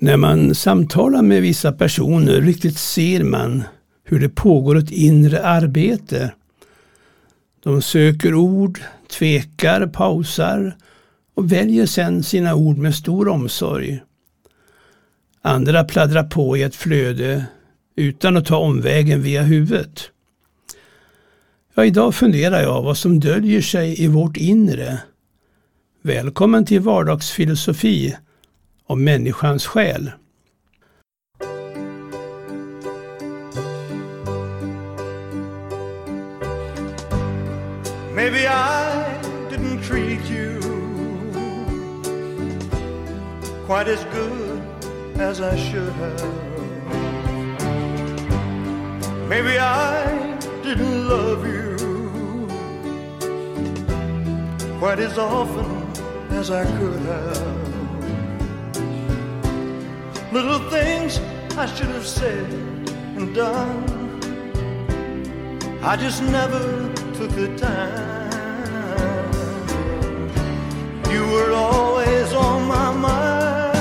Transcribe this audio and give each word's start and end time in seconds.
När 0.00 0.16
man 0.16 0.54
samtalar 0.54 1.22
med 1.22 1.42
vissa 1.42 1.72
personer 1.72 2.40
riktigt 2.40 2.78
ser 2.78 3.24
man 3.24 3.64
hur 4.04 4.20
det 4.20 4.28
pågår 4.28 4.78
ett 4.78 4.90
inre 4.90 5.42
arbete. 5.42 6.32
De 7.62 7.82
söker 7.82 8.34
ord, 8.34 8.80
tvekar, 9.10 9.86
pausar 9.86 10.76
och 11.34 11.52
väljer 11.52 11.86
sedan 11.86 12.22
sina 12.22 12.54
ord 12.54 12.78
med 12.78 12.94
stor 12.94 13.28
omsorg. 13.28 14.00
Andra 15.42 15.84
pladdrar 15.84 16.24
på 16.24 16.56
i 16.56 16.62
ett 16.62 16.74
flöde 16.74 17.44
utan 17.96 18.36
att 18.36 18.46
ta 18.46 18.56
omvägen 18.56 19.22
via 19.22 19.42
huvudet. 19.42 20.10
Ja, 21.74 21.84
idag 21.84 22.14
funderar 22.14 22.62
jag 22.62 22.82
vad 22.82 22.98
som 22.98 23.20
döljer 23.20 23.60
sig 23.60 24.02
i 24.02 24.06
vårt 24.06 24.36
inre. 24.36 24.98
Välkommen 26.02 26.64
till 26.64 26.80
vardagsfilosofi 26.80 28.16
av 28.88 28.98
människans 28.98 29.66
själ. 29.66 30.10
Maybe 38.14 38.46
I 38.46 39.18
didn't 39.50 39.82
treat 39.82 40.30
you 40.30 40.60
quite 43.66 43.88
as 43.88 44.04
good 44.12 44.62
as 45.20 45.40
I 45.40 45.56
should 45.56 45.92
have. 45.92 46.48
Maybe 49.28 49.58
I 49.58 50.38
didn't 50.62 51.08
love 51.08 51.46
you 51.46 51.76
quite 54.78 54.98
as 54.98 55.18
often 55.18 55.86
as 56.30 56.50
I 56.50 56.64
could 56.64 57.00
have. 57.00 57.57
Little 60.30 60.58
things 60.68 61.20
I 61.56 61.64
should 61.64 61.88
have 61.88 62.06
said 62.06 62.44
and 63.16 63.34
done. 63.34 63.82
I 65.82 65.96
just 65.96 66.22
never 66.22 66.92
took 67.14 67.30
the 67.30 67.48
time. 67.56 68.28
You 71.10 71.26
were 71.32 71.52
always 71.52 72.34
on 72.34 72.68
my 72.68 72.92
mind. 72.92 73.78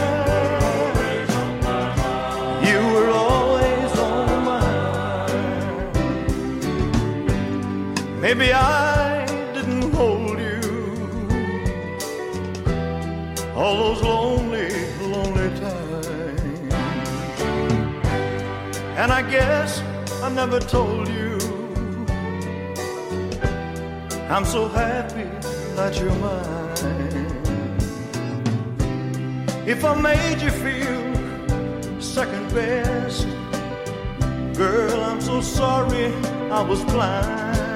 You 2.65 2.79
were 2.93 3.09
always 3.09 3.91
on 3.99 4.45
my 4.45 4.61
mind. 4.71 5.31
Maybe 8.21 8.53
I 8.53 8.86
And 18.97 19.11
I 19.11 19.21
guess 19.21 19.79
I 20.23 20.29
never 20.29 20.59
told 20.59 21.07
you 21.07 21.37
I'm 24.27 24.43
so 24.43 24.67
happy 24.67 25.29
that 25.75 25.99
you're 25.99 26.15
mine. 26.15 27.27
If 29.67 29.85
I 29.85 29.93
made 30.01 30.41
you 30.41 30.49
feel 30.49 32.01
second 32.01 32.51
best, 32.55 33.27
girl, 34.57 35.03
I'm 35.03 35.21
so 35.21 35.41
sorry 35.41 36.11
I 36.49 36.63
was 36.63 36.83
blind. 36.85 37.66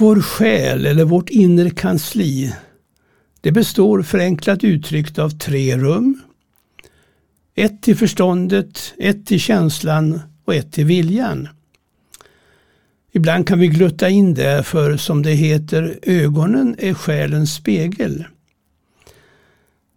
Vår 0.00 0.20
själ 0.20 0.86
eller 0.86 1.04
vårt 1.04 1.30
inre 1.30 1.70
kansli 1.70 2.54
det 3.40 3.52
består 3.52 4.02
förenklat 4.02 4.64
uttryckt 4.64 5.18
av 5.18 5.30
tre 5.30 5.76
rum. 5.76 6.20
Ett 7.54 7.82
till 7.82 7.96
förståndet, 7.96 8.94
ett 8.98 9.26
till 9.26 9.40
känslan 9.40 10.20
och 10.44 10.54
ett 10.54 10.72
till 10.72 10.84
viljan. 10.84 11.48
Ibland 13.12 13.46
kan 13.48 13.58
vi 13.58 13.68
glutta 13.68 14.08
in 14.08 14.34
det 14.34 14.62
för 14.62 14.96
som 14.96 15.22
det 15.22 15.32
heter, 15.32 15.98
ögonen 16.02 16.76
är 16.78 16.94
själens 16.94 17.54
spegel. 17.54 18.24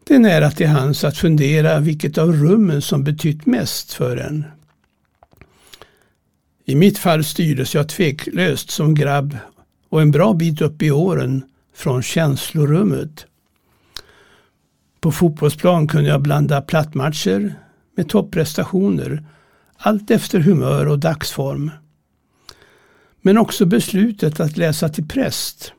Det 0.04 0.16
är 0.16 0.20
nära 0.20 0.52
till 0.52 0.68
hands 0.68 1.04
att 1.04 1.18
fundera 1.18 1.80
vilket 1.80 2.18
av 2.18 2.34
rummen 2.34 2.82
som 2.82 3.04
betytt 3.04 3.46
mest 3.46 3.94
för 3.94 4.18
en. 4.18 4.46
I 6.66 6.76
mitt 6.76 6.98
fall 6.98 7.24
styrdes 7.24 7.76
jag 7.76 7.90
tveklöst 7.90 8.70
som 8.70 8.96
grabb 8.96 9.38
och 9.92 10.02
en 10.02 10.12
bra 10.12 10.34
bit 10.34 10.62
upp 10.62 10.82
i 10.82 10.92
åren 10.92 11.44
från 11.76 12.04
känslorummet. 12.04 13.26
På 15.00 15.12
fotbollsplan 15.12 15.88
kunde 15.88 16.10
jag 16.10 16.22
blanda 16.22 16.62
plattmatcher 16.62 17.54
med 17.96 18.10
topprestationer, 18.10 19.26
allt 19.78 20.12
efter 20.12 20.40
humör 20.40 20.86
och 20.88 21.00
dagsform. 21.00 21.72
Men 23.22 23.38
också 23.38 23.66
beslutet 23.66 24.40
att 24.40 24.58
läsa 24.58 24.90
till 24.90 25.08
präst. 25.08 25.74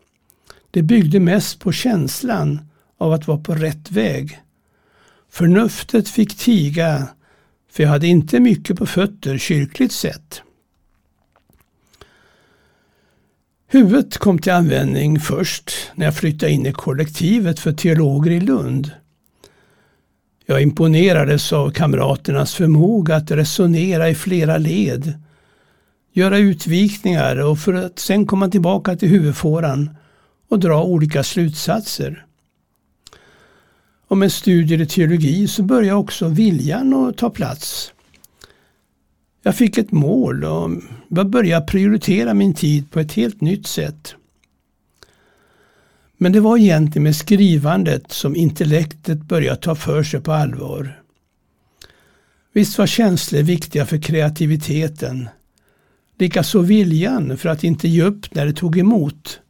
Det 0.70 0.82
byggde 0.82 1.20
mest 1.20 1.60
på 1.60 1.72
känslan 1.72 2.60
av 2.98 3.12
att 3.12 3.26
vara 3.26 3.38
på 3.38 3.54
rätt 3.54 3.90
väg. 3.90 4.40
Förnuftet 5.30 6.08
fick 6.08 6.38
tiga, 6.38 7.08
för 7.70 7.82
jag 7.82 7.90
hade 7.90 8.06
inte 8.06 8.40
mycket 8.40 8.78
på 8.78 8.86
fötter 8.86 9.38
kyrkligt 9.38 9.92
sett. 9.92 10.42
Huvudet 13.72 14.18
kom 14.18 14.38
till 14.38 14.52
användning 14.52 15.20
först 15.20 15.72
när 15.94 16.04
jag 16.04 16.16
flyttade 16.16 16.52
in 16.52 16.66
i 16.66 16.72
kollektivet 16.72 17.58
för 17.58 17.72
teologer 17.72 18.30
i 18.30 18.40
Lund. 18.40 18.90
Jag 20.46 20.62
imponerades 20.62 21.52
av 21.52 21.70
kamraternas 21.70 22.54
förmåga 22.54 23.16
att 23.16 23.30
resonera 23.30 24.08
i 24.08 24.14
flera 24.14 24.56
led, 24.58 25.12
göra 26.12 26.38
utvikningar 26.38 27.36
och 27.36 27.58
för 27.58 27.74
att 27.74 27.98
sen 27.98 28.26
komma 28.26 28.48
tillbaka 28.48 28.96
till 28.96 29.08
huvudfåran 29.08 29.90
och 30.48 30.58
dra 30.58 30.84
olika 30.84 31.22
slutsatser. 31.22 32.26
Och 34.08 34.18
med 34.18 34.32
studier 34.32 34.80
i 34.80 34.86
teologi 34.86 35.48
så 35.48 35.62
började 35.62 35.98
också 35.98 36.28
viljan 36.28 36.94
att 36.94 37.16
ta 37.16 37.30
plats. 37.30 37.91
Jag 39.42 39.56
fick 39.56 39.78
ett 39.78 39.92
mål 39.92 40.44
och 40.44 40.70
började 41.26 41.66
prioritera 41.66 42.34
min 42.34 42.54
tid 42.54 42.90
på 42.90 43.00
ett 43.00 43.12
helt 43.12 43.40
nytt 43.40 43.66
sätt. 43.66 44.14
Men 46.16 46.32
det 46.32 46.40
var 46.40 46.58
egentligen 46.58 47.02
med 47.02 47.16
skrivandet 47.16 48.12
som 48.12 48.36
intellektet 48.36 49.22
började 49.22 49.60
ta 49.60 49.74
för 49.74 50.02
sig 50.02 50.20
på 50.20 50.32
allvar. 50.32 51.02
Visst 52.52 52.78
var 52.78 52.86
känslor 52.86 53.42
viktiga 53.42 53.86
för 53.86 53.98
kreativiteten. 53.98 55.28
Likaså 56.18 56.60
viljan 56.60 57.36
för 57.38 57.48
att 57.48 57.64
inte 57.64 57.88
ge 57.88 58.02
upp 58.02 58.34
när 58.34 58.46
det 58.46 58.52
tog 58.52 58.78
emot. 58.78 59.40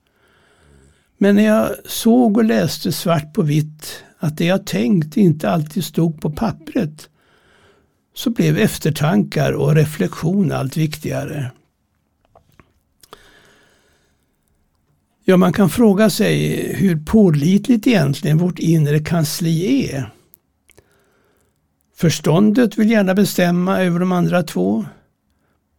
Men 1.18 1.36
när 1.36 1.42
jag 1.42 1.70
såg 1.84 2.36
och 2.36 2.44
läste 2.44 2.92
svart 2.92 3.34
på 3.34 3.42
vitt 3.42 4.04
att 4.18 4.38
det 4.38 4.44
jag 4.44 4.66
tänkt 4.66 5.16
inte 5.16 5.50
alltid 5.50 5.84
stod 5.84 6.20
på 6.20 6.30
pappret 6.30 7.08
så 8.14 8.30
blev 8.30 8.58
eftertankar 8.58 9.52
och 9.52 9.74
reflektion 9.74 10.52
allt 10.52 10.76
viktigare. 10.76 11.50
Ja, 15.24 15.36
man 15.36 15.52
kan 15.52 15.70
fråga 15.70 16.10
sig 16.10 16.58
hur 16.74 17.04
pålitligt 17.04 17.86
egentligen 17.86 18.38
vårt 18.38 18.58
inre 18.58 18.98
kansli 18.98 19.88
är. 19.88 20.10
Förståndet 21.94 22.78
vill 22.78 22.90
gärna 22.90 23.14
bestämma 23.14 23.80
över 23.80 24.00
de 24.00 24.12
andra 24.12 24.42
två. 24.42 24.84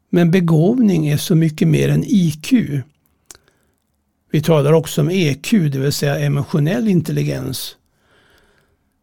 Men 0.09 0.31
begåvning 0.31 1.07
är 1.07 1.17
så 1.17 1.35
mycket 1.35 1.67
mer 1.67 1.89
än 1.89 2.03
IQ. 2.07 2.53
Vi 4.31 4.41
talar 4.41 4.73
också 4.73 5.01
om 5.01 5.09
EQ, 5.09 5.51
det 5.51 5.79
vill 5.79 5.93
säga 5.93 6.19
emotionell 6.19 6.87
intelligens. 6.87 7.77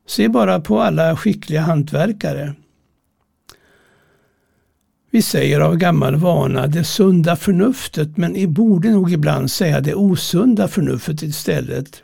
Se 0.06 0.28
bara 0.28 0.60
på 0.60 0.80
alla 0.80 1.16
skickliga 1.16 1.60
hantverkare. 1.60 2.54
Vi 5.12 5.22
säger 5.22 5.60
av 5.60 5.76
gammal 5.76 6.16
vana 6.16 6.66
det 6.66 6.84
sunda 6.84 7.36
förnuftet 7.36 8.16
men 8.16 8.32
vi 8.32 8.46
borde 8.46 8.90
nog 8.90 9.12
ibland 9.12 9.50
säga 9.50 9.80
det 9.80 9.94
osunda 9.94 10.68
förnuftet 10.68 11.22
istället. 11.22 12.02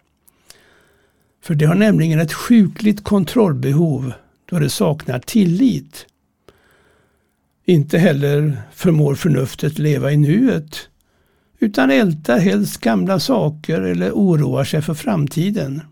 För 1.42 1.54
det 1.54 1.64
har 1.64 1.74
nämligen 1.74 2.20
ett 2.20 2.32
sjukligt 2.32 3.04
kontrollbehov 3.04 4.12
då 4.50 4.58
det 4.58 4.70
saknar 4.70 5.18
tillit. 5.18 6.06
Inte 7.64 7.98
heller 7.98 8.56
förmår 8.74 9.14
förnuftet 9.14 9.78
leva 9.78 10.12
i 10.12 10.16
nuet 10.16 10.88
utan 11.58 11.90
ältar 11.90 12.38
helst 12.38 12.80
gamla 12.80 13.20
saker 13.20 13.82
eller 13.82 14.10
oroar 14.10 14.64
sig 14.64 14.82
för 14.82 14.94
framtiden. 14.94 15.82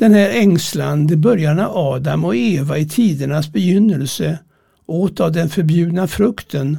Den 0.00 0.14
här 0.14 0.30
ängslan 0.30 1.06
det 1.06 1.16
börjar 1.16 1.54
när 1.54 1.96
Adam 1.96 2.24
och 2.24 2.36
Eva 2.36 2.78
i 2.78 2.88
tidernas 2.88 3.52
begynnelse 3.52 4.38
åt 4.86 5.20
av 5.20 5.32
den 5.32 5.48
förbjudna 5.48 6.06
frukten 6.06 6.78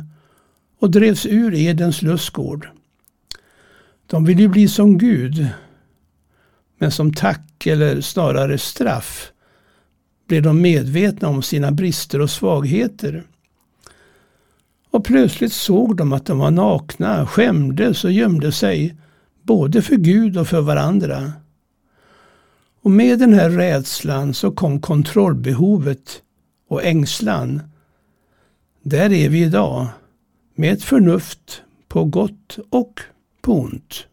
och 0.80 0.92
drevs 0.92 1.26
ur 1.26 1.54
Edens 1.54 2.02
lustgård. 2.02 2.68
De 4.08 4.26
vill 4.26 4.40
ju 4.40 4.48
bli 4.48 4.68
som 4.68 4.98
Gud, 4.98 5.48
men 6.78 6.92
som 6.92 7.14
tack 7.14 7.68
eller 7.68 8.02
snarare 8.02 8.58
straff 8.58 9.32
blev 10.28 10.44
de 10.44 10.62
medvetna 10.62 11.28
om 11.28 11.44
sina 11.44 11.72
brister 11.72 12.22
och 12.22 12.30
svagheter. 12.30 13.24
Och 14.92 15.06
plötsligt 15.06 15.54
såg 15.54 15.98
de 15.98 16.14
att 16.14 16.26
de 16.26 16.40
var 16.40 16.52
nakna, 16.52 17.28
skämdes 17.28 18.04
och 18.04 18.12
gömde 18.12 18.52
sig, 18.52 18.98
både 19.44 19.82
för 19.82 19.96
Gud 19.96 20.38
och 20.38 20.48
för 20.48 20.62
varandra. 20.62 21.34
Och 22.82 22.92
med 22.92 23.20
den 23.20 23.34
här 23.34 23.50
rädslan 23.50 24.34
så 24.34 24.52
kom 24.52 24.82
kontrollbehovet 24.82 26.22
och 26.68 26.84
ängslan. 26.84 27.62
Där 28.84 29.12
är 29.12 29.30
vi 29.30 29.44
idag, 29.44 29.88
med 30.56 30.74
ett 30.74 30.84
förnuft 30.84 31.62
på 31.88 32.06
gott 32.06 32.60
och 32.70 33.02
på 33.42 33.60
ont. 33.60 34.08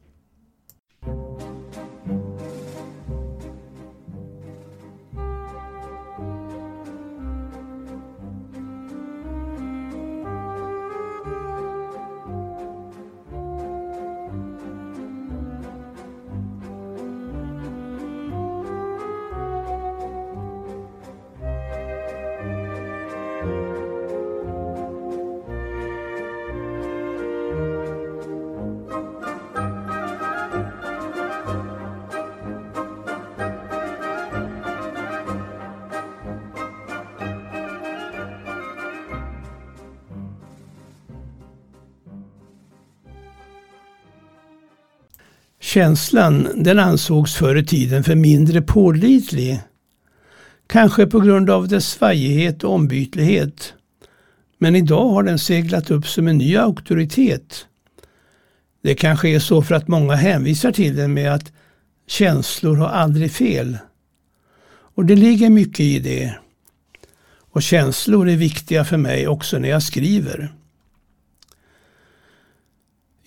Känslan 45.78 46.48
den 46.56 46.78
ansågs 46.78 47.34
förr 47.34 47.56
i 47.56 47.64
tiden 47.64 48.04
för 48.04 48.14
mindre 48.14 48.62
pålitlig. 48.62 49.60
Kanske 50.66 51.06
på 51.06 51.20
grund 51.20 51.50
av 51.50 51.68
dess 51.68 51.88
svajighet 51.88 52.64
och 52.64 52.74
ombytlighet. 52.74 53.74
Men 54.58 54.76
idag 54.76 55.08
har 55.08 55.22
den 55.22 55.38
seglat 55.38 55.90
upp 55.90 56.06
som 56.06 56.28
en 56.28 56.38
ny 56.38 56.56
auktoritet. 56.56 57.66
Det 58.82 58.94
kanske 58.94 59.28
är 59.28 59.38
så 59.38 59.62
för 59.62 59.74
att 59.74 59.88
många 59.88 60.14
hänvisar 60.14 60.72
till 60.72 60.96
den 60.96 61.14
med 61.14 61.34
att 61.34 61.52
känslor 62.06 62.76
har 62.76 62.88
aldrig 62.88 63.32
fel. 63.32 63.78
Och 64.70 65.04
det 65.04 65.16
ligger 65.16 65.50
mycket 65.50 65.80
i 65.80 65.98
det. 65.98 66.34
Och 67.50 67.62
känslor 67.62 68.28
är 68.28 68.36
viktiga 68.36 68.84
för 68.84 68.96
mig 68.96 69.28
också 69.28 69.58
när 69.58 69.68
jag 69.68 69.82
skriver. 69.82 70.52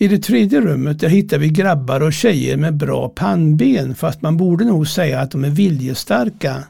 I 0.01 0.07
det 0.07 0.19
tredje 0.19 0.61
rummet 0.61 0.99
där 0.99 1.09
hittar 1.09 1.37
vi 1.37 1.49
grabbar 1.49 2.01
och 2.01 2.13
tjejer 2.13 2.57
med 2.57 2.73
bra 2.73 3.09
pannben 3.09 3.95
fast 3.95 4.21
man 4.21 4.37
borde 4.37 4.65
nog 4.65 4.87
säga 4.87 5.19
att 5.19 5.31
de 5.31 5.43
är 5.43 5.49
viljestarka. 5.49 6.63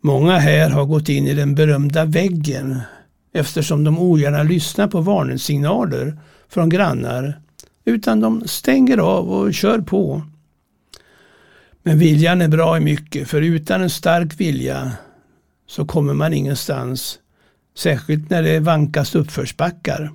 Många 0.00 0.38
här 0.38 0.70
har 0.70 0.84
gått 0.84 1.08
in 1.08 1.26
i 1.26 1.34
den 1.34 1.54
berömda 1.54 2.04
väggen 2.04 2.80
eftersom 3.32 3.84
de 3.84 3.98
ogärna 3.98 4.42
lyssnar 4.42 4.88
på 4.88 5.00
varningssignaler 5.00 6.18
från 6.48 6.68
grannar 6.68 7.40
utan 7.84 8.20
de 8.20 8.48
stänger 8.48 8.98
av 8.98 9.30
och 9.30 9.54
kör 9.54 9.78
på. 9.78 10.22
Men 11.82 11.98
viljan 11.98 12.42
är 12.42 12.48
bra 12.48 12.76
i 12.76 12.80
mycket 12.80 13.28
för 13.28 13.42
utan 13.42 13.82
en 13.82 13.90
stark 13.90 14.40
vilja 14.40 14.92
så 15.66 15.84
kommer 15.84 16.14
man 16.14 16.32
ingenstans. 16.32 17.18
Särskilt 17.78 18.30
när 18.30 18.42
det 18.42 18.60
vankas 18.60 19.14
uppförsbackar. 19.14 20.12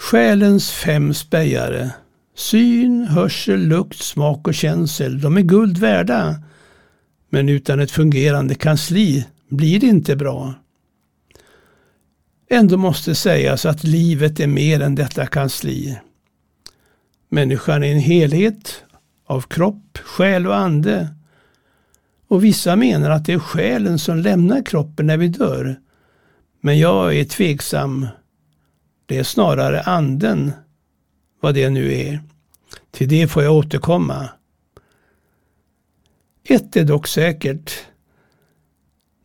Själens 0.00 0.70
fem 0.70 1.14
spejare, 1.14 1.90
syn, 2.34 3.04
hörsel, 3.04 3.60
lukt, 3.60 4.02
smak 4.02 4.48
och 4.48 4.54
känsel, 4.54 5.20
de 5.20 5.36
är 5.36 5.40
guld 5.40 5.78
värda. 5.78 6.42
Men 7.28 7.48
utan 7.48 7.80
ett 7.80 7.90
fungerande 7.90 8.54
kansli 8.54 9.26
blir 9.48 9.80
det 9.80 9.86
inte 9.86 10.16
bra. 10.16 10.54
Ändå 12.50 12.76
måste 12.76 13.14
sägas 13.14 13.66
att 13.66 13.84
livet 13.84 14.40
är 14.40 14.46
mer 14.46 14.80
än 14.80 14.94
detta 14.94 15.26
kansli. 15.26 15.98
Människan 17.28 17.84
är 17.84 17.92
en 17.92 18.00
helhet 18.00 18.84
av 19.26 19.40
kropp, 19.40 19.98
själ 19.98 20.46
och 20.46 20.56
ande. 20.56 21.08
Och 22.28 22.44
vissa 22.44 22.76
menar 22.76 23.10
att 23.10 23.26
det 23.26 23.32
är 23.32 23.38
själen 23.38 23.98
som 23.98 24.18
lämnar 24.18 24.62
kroppen 24.62 25.06
när 25.06 25.16
vi 25.16 25.28
dör. 25.28 25.80
Men 26.60 26.78
jag 26.78 27.16
är 27.16 27.24
tveksam 27.24 28.06
det 29.10 29.18
är 29.18 29.22
snarare 29.22 29.80
anden, 29.80 30.52
vad 31.40 31.54
det 31.54 31.70
nu 31.70 31.94
är. 31.94 32.20
Till 32.90 33.08
det 33.08 33.28
får 33.28 33.42
jag 33.42 33.56
återkomma. 33.56 34.28
Ett 36.44 36.76
är 36.76 36.84
dock 36.84 37.06
säkert. 37.06 37.72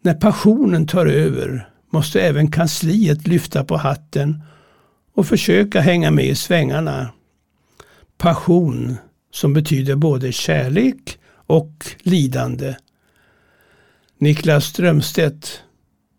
När 0.02 0.14
passionen 0.14 0.88
tar 0.88 1.06
över 1.06 1.70
måste 1.90 2.22
även 2.22 2.52
kansliet 2.52 3.28
lyfta 3.28 3.64
på 3.64 3.78
hatten 3.78 4.44
och 5.14 5.28
försöka 5.28 5.82
hänga 5.82 6.12
med 6.12 6.26
i 6.26 6.36
svängarna. 6.36 7.10
Passion 8.18 8.96
som 9.32 9.54
betyder 9.54 9.96
både 9.96 10.32
kärlek 10.32 11.20
och 11.32 11.86
lidande. 12.00 12.76
Niklas 14.18 14.66
Strömstedt, 14.66 15.62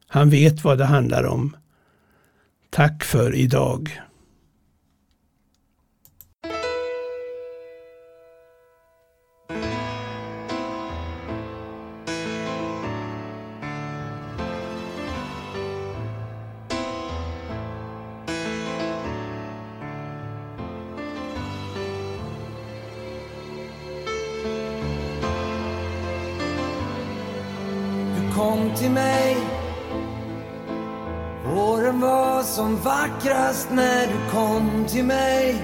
han 0.08 0.30
vet 0.30 0.64
vad 0.64 0.78
det 0.78 0.84
handlar 0.84 1.24
om. 1.24 1.56
Tack 2.76 3.04
för 3.04 3.34
idag. 3.34 4.00
Du 28.16 28.34
kom 28.34 28.74
till 28.76 28.90
mig 28.90 29.55
Våren 31.56 32.00
var 32.00 32.42
som 32.42 32.76
vackrast 32.76 33.68
när 33.72 34.06
du 34.06 34.30
kom 34.32 34.84
till 34.88 35.04
mig. 35.04 35.56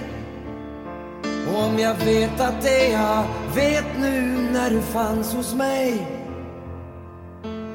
Och 1.23 1.65
om 1.65 1.79
jag 1.79 1.95
vet 1.95 2.41
att 2.41 2.63
det 2.63 2.89
jag 2.89 3.25
vet 3.55 3.85
nu 3.99 4.49
när 4.53 4.71
du 4.71 4.81
fanns 4.81 5.35
hos 5.35 5.55
mig. 5.55 6.07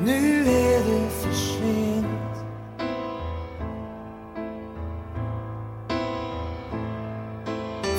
Nu 0.01 0.39
är 0.39 0.79
det 0.79 1.09
för 1.09 1.33
sent 1.33 2.07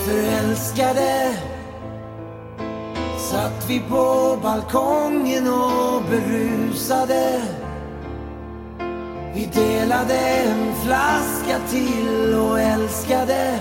Förälskade 0.07 1.37
satt 3.19 3.71
vi 3.71 3.81
på 3.81 4.39
balkongen 4.43 5.49
och 5.49 6.03
berusade 6.11 7.43
vi 9.39 9.47
delade 9.47 10.15
en 10.15 10.75
flaska 10.85 11.59
till 11.71 12.35
och 12.35 12.61
älskade 12.61 13.61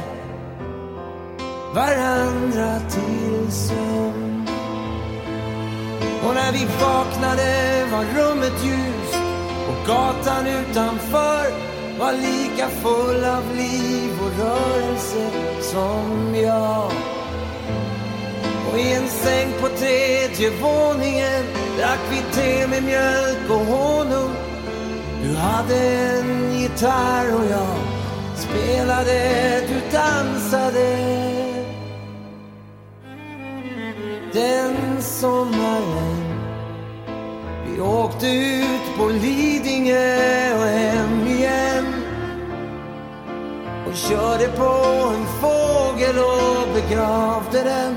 varandra 1.74 2.80
till 2.90 3.52
sömn. 3.52 4.48
Och 6.28 6.36
när 6.36 6.52
vi 6.52 6.66
vaknade 6.82 7.86
var 7.92 8.04
rummet 8.18 8.66
ljust 8.66 9.22
och 9.70 9.88
gatan 9.88 10.48
utanför 10.48 11.46
var 12.00 12.14
lika 12.14 12.68
full 12.68 13.24
av 13.24 13.56
liv 13.56 14.12
och 14.22 14.46
rörelse 14.46 15.30
som 15.62 16.36
jag. 16.36 16.92
Och 18.72 18.80
i 18.80 18.94
en 18.94 19.08
säng 19.08 19.54
på 19.62 19.68
tredje 19.68 20.50
våningen 20.62 21.46
drack 21.78 22.00
vi 22.12 22.42
te 22.42 22.68
med 22.68 22.84
mjölk 22.84 23.50
och 23.50 23.66
honung. 23.66 24.47
Du 25.24 25.36
hade 25.36 25.76
en 25.76 26.52
gitarr 26.54 27.34
och 27.36 27.46
jag 27.52 27.78
spelade, 28.36 29.62
du 29.68 29.98
dansade. 29.98 30.98
Den 34.34 35.02
sommaren 35.02 36.18
vi 37.66 37.82
åkte 37.82 38.28
ut 38.28 38.98
på 38.98 39.06
Lidingö 39.06 40.54
och 40.58 40.68
hem 40.68 41.28
igen 41.28 41.86
och 43.88 43.96
körde 43.96 44.48
på 44.48 44.74
en 45.16 45.26
fågel 45.42 46.18
och 46.18 46.74
begravde 46.74 47.64
den 47.64 47.96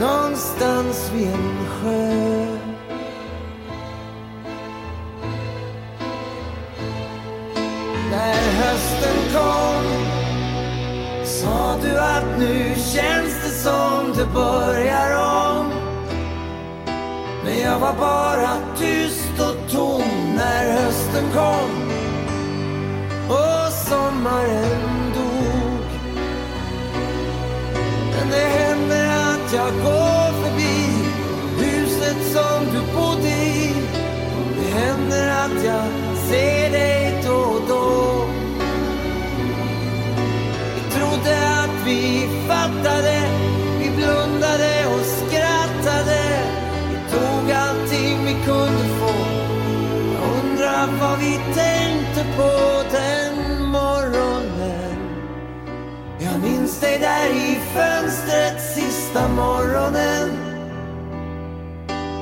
någonstans 0.00 1.10
vid 1.14 1.28
en 1.28 1.66
sjö. 1.66 2.17
Hösten 8.78 9.32
kom 9.32 9.84
sa 11.24 11.76
du 11.82 11.98
att 11.98 12.38
nu 12.38 12.74
känns 12.74 13.34
det 13.44 13.54
som 13.62 14.12
det 14.16 14.26
börjar 14.34 15.16
om. 15.16 15.66
Men 17.44 17.58
jag 17.60 17.78
var 17.78 17.94
bara 18.00 18.50
tyst 18.78 19.40
och 19.40 19.70
tom 19.72 20.34
när 20.36 20.72
hösten 20.72 21.24
kom 21.34 21.70
och 23.28 23.72
sommaren 23.72 25.12
dog. 25.14 25.86
Men 28.12 28.30
det 28.30 28.48
händer 28.58 29.08
att 29.08 29.52
jag 29.54 29.72
går 29.72 30.42
förbi 30.42 30.78
huset 31.58 32.32
som 32.32 32.64
du 32.72 32.96
bodde 32.96 33.28
i. 33.28 33.74
Det 34.58 34.78
händer 34.78 35.28
att 35.28 35.64
jag 35.64 35.84
ser 36.28 36.70
dig 36.70 36.97
vi 48.28 48.34
kunde 48.34 48.84
få. 48.98 49.14
Jag 50.14 50.44
undrar 50.44 50.86
vad 51.00 51.18
vi 51.18 51.34
tänkte 51.54 52.24
på 52.36 52.82
den 52.92 53.62
morgonen. 53.66 54.98
Jag 56.18 56.40
minns 56.40 56.80
dig 56.80 56.98
där 56.98 57.28
i 57.30 57.60
fönstret 57.74 58.74
sista 58.74 59.28
morgonen. 59.28 60.28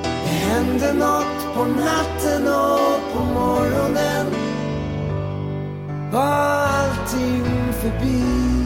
Det 0.04 0.36
hände 0.52 0.92
något 0.92 1.54
på 1.54 1.64
natten 1.64 2.48
och 2.48 3.12
på 3.12 3.24
morgonen 3.24 4.26
var 6.12 6.66
allting 6.66 7.72
förbi. 7.72 8.65